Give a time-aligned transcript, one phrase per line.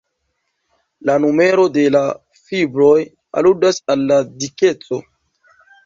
[1.09, 2.01] La numero de la
[2.47, 2.97] fibroj
[3.43, 5.05] aludas al la dikeco.